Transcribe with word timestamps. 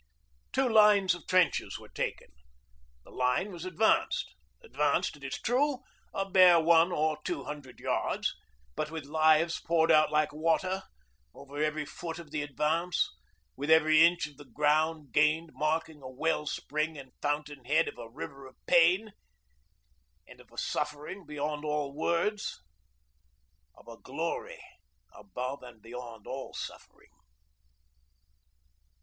Two 0.51 0.67
lines 0.67 1.13
of 1.13 1.27
trenches 1.27 1.77
were 1.77 1.87
taken; 1.87 2.29
the 3.03 3.11
line 3.11 3.51
was 3.51 3.65
advanced 3.65 4.33
advanced, 4.63 5.15
it 5.15 5.23
is 5.23 5.39
true, 5.39 5.83
a 6.11 6.27
bare 6.27 6.59
one 6.59 6.91
or 6.91 7.19
two 7.23 7.43
hundred 7.43 7.79
yards, 7.79 8.33
but 8.75 8.89
with 8.89 9.05
lives 9.05 9.59
poured 9.61 9.91
out 9.91 10.11
like 10.11 10.33
water 10.33 10.81
over 11.35 11.61
each 11.77 11.87
foot 11.87 12.17
of 12.17 12.31
the 12.31 12.41
advance, 12.41 13.13
with 13.55 13.69
every 13.69 14.03
inch 14.03 14.25
of 14.25 14.37
the 14.37 14.45
ground 14.45 15.11
gained 15.11 15.51
marking 15.53 16.01
a 16.01 16.09
well 16.09 16.47
spring 16.47 16.97
and 16.97 17.11
fountain 17.21 17.63
head 17.65 17.87
of 17.87 17.99
a 17.99 18.09
river 18.09 18.47
of 18.47 18.55
pain, 18.65 19.11
of 20.27 20.51
a 20.51 20.57
suffering 20.57 21.27
beyond 21.27 21.63
all 21.63 21.93
words, 21.95 22.59
of 23.75 23.87
a 23.87 24.01
glory 24.01 24.59
above 25.13 25.61
and 25.61 25.79
beyond 25.83 26.25
all 26.25 26.55
suffering. 26.55 27.11